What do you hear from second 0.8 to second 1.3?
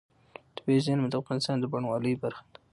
زیرمې د